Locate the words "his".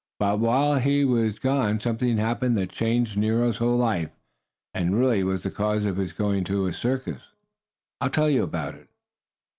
5.97-6.11